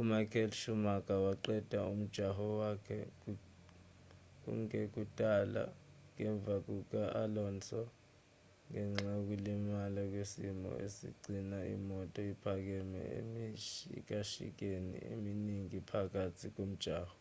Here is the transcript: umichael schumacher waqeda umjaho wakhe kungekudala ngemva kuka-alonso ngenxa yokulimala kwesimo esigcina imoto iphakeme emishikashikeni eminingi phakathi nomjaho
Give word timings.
umichael 0.00 0.50
schumacher 0.60 1.18
waqeda 1.26 1.78
umjaho 1.94 2.44
wakhe 2.60 2.98
kungekudala 4.42 5.62
ngemva 6.12 6.54
kuka-alonso 6.66 7.80
ngenxa 8.68 9.08
yokulimala 9.16 10.00
kwesimo 10.12 10.70
esigcina 10.86 11.58
imoto 11.76 12.20
iphakeme 12.32 13.00
emishikashikeni 13.18 14.96
eminingi 15.12 15.78
phakathi 15.90 16.46
nomjaho 16.54 17.16